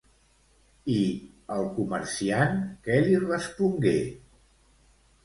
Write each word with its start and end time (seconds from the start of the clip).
I 0.93 1.01
el 1.55 1.69
comerciant 1.75 2.57
què 2.87 2.97
li 3.05 3.21
respongué? 3.27 3.95